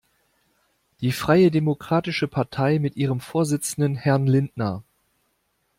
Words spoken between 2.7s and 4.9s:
mit ihrem Vorsitzenden Herrn Lindner.